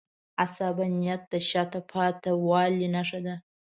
[0.43, 3.35] عصبانیت د شاته پاتې والي نښه ده.